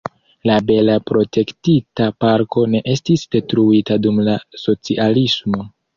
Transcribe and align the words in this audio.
La 0.49 0.53
bela 0.69 0.93
protektita 1.09 2.07
parko 2.25 2.63
ne 2.71 2.81
estis 2.95 3.27
detruita 3.37 3.99
dum 4.07 4.19
la 4.31 4.35
socialismo. 4.63 5.63